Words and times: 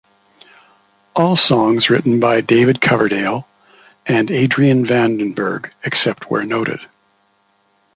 All 1.15 1.37
songs 1.37 1.91
written 1.91 2.19
by 2.19 2.41
David 2.41 2.81
Coverdale 2.81 3.47
and 4.07 4.31
Adrian 4.31 4.83
Vandenberg 4.83 5.69
except 5.83 6.23
where 6.31 6.43
noted. 6.43 6.79